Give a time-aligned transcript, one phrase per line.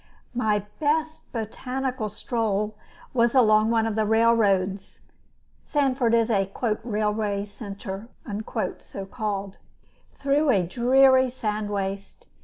[0.33, 2.73] My best botanical stroll
[3.13, 4.99] was along one of the railroads
[5.61, 6.51] (Sanford is a
[6.83, 8.07] "railway centre,"
[8.79, 9.59] so called),
[10.15, 12.25] through a dreary sand waste.